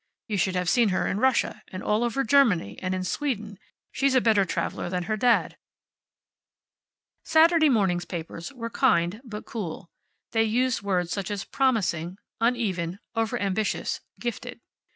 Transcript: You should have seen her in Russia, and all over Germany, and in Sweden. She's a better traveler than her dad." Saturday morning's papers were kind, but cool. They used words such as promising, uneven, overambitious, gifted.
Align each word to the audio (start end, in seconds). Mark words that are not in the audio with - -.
You 0.27 0.35
should 0.35 0.55
have 0.55 0.67
seen 0.67 0.89
her 0.89 1.05
in 1.05 1.19
Russia, 1.19 1.61
and 1.67 1.83
all 1.83 2.03
over 2.03 2.23
Germany, 2.23 2.75
and 2.81 2.95
in 2.95 3.03
Sweden. 3.03 3.59
She's 3.91 4.15
a 4.15 4.19
better 4.19 4.45
traveler 4.45 4.89
than 4.89 5.03
her 5.03 5.15
dad." 5.15 5.57
Saturday 7.23 7.69
morning's 7.69 8.05
papers 8.05 8.51
were 8.51 8.71
kind, 8.71 9.21
but 9.23 9.45
cool. 9.45 9.91
They 10.31 10.43
used 10.43 10.81
words 10.81 11.11
such 11.11 11.29
as 11.29 11.45
promising, 11.45 12.17
uneven, 12.39 12.97
overambitious, 13.15 13.99
gifted. 14.19 14.59